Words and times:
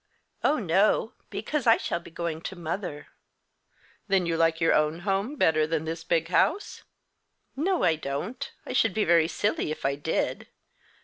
"Oh 0.43 0.55
no, 0.57 1.13
because 1.29 1.67
I 1.67 1.77
shall 1.77 1.99
be 1.99 2.09
going 2.09 2.41
to 2.41 2.55
mother." 2.55 3.09
"Then 4.07 4.25
you 4.25 4.35
like 4.35 4.59
your 4.59 4.73
own 4.73 5.01
home 5.01 5.35
better 5.35 5.67
than 5.67 5.85
this 5.85 6.03
big 6.03 6.29
house?" 6.29 6.81
"No 7.55 7.83
I 7.83 7.97
don't. 7.97 8.51
I 8.65 8.73
should 8.73 8.95
be 8.95 9.03
very 9.05 9.27
silly 9.27 9.69
if 9.69 9.85
I 9.85 9.93
did. 9.93 10.47